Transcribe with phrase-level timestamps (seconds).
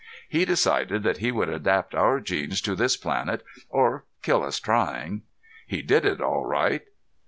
[0.27, 5.21] He decided that he would adapt our genes to this planet or kill us trying.
[5.67, 6.87] He did it all right.'"